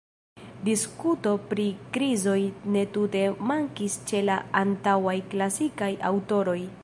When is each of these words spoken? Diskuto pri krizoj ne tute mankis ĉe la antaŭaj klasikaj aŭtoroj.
Diskuto 0.67 1.33
pri 1.51 1.65
krizoj 1.97 2.39
ne 2.77 2.85
tute 2.97 3.23
mankis 3.51 3.99
ĉe 4.13 4.21
la 4.31 4.37
antaŭaj 4.65 5.17
klasikaj 5.35 5.93
aŭtoroj. 6.13 6.61